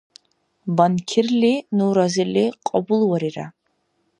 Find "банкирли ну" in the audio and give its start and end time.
0.77-1.85